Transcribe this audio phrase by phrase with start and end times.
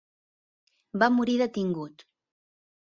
[1.05, 2.09] Va morir detingut.